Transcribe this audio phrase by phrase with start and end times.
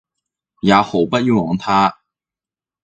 [0.03, 0.03] 也毫
[1.05, 1.99] 不寃枉他。